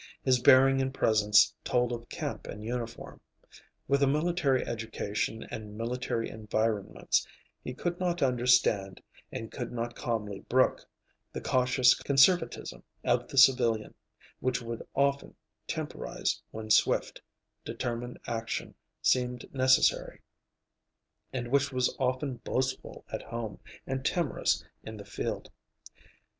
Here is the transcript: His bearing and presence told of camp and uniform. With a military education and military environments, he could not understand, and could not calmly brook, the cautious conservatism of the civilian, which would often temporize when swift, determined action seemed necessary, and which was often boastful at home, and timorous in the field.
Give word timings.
His 0.23 0.39
bearing 0.41 0.81
and 0.81 0.91
presence 0.91 1.53
told 1.63 1.91
of 1.91 2.09
camp 2.09 2.47
and 2.47 2.63
uniform. 2.63 3.21
With 3.87 4.01
a 4.01 4.07
military 4.07 4.65
education 4.65 5.43
and 5.51 5.77
military 5.77 6.27
environments, 6.27 7.27
he 7.63 7.75
could 7.75 7.99
not 7.99 8.23
understand, 8.23 8.99
and 9.31 9.51
could 9.51 9.71
not 9.71 9.93
calmly 9.95 10.39
brook, 10.39 10.87
the 11.33 11.39
cautious 11.39 11.93
conservatism 11.93 12.81
of 13.03 13.27
the 13.27 13.37
civilian, 13.37 13.93
which 14.39 14.59
would 14.59 14.81
often 14.95 15.35
temporize 15.67 16.41
when 16.49 16.71
swift, 16.71 17.21
determined 17.63 18.17
action 18.25 18.73
seemed 19.03 19.53
necessary, 19.53 20.23
and 21.31 21.49
which 21.49 21.71
was 21.71 21.95
often 21.99 22.37
boastful 22.37 23.05
at 23.13 23.21
home, 23.21 23.59
and 23.85 24.03
timorous 24.03 24.65
in 24.81 24.97
the 24.97 25.05
field. 25.05 25.51